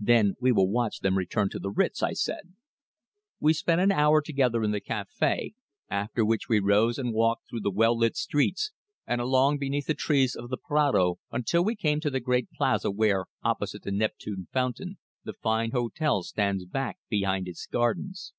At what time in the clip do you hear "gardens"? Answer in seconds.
17.66-18.32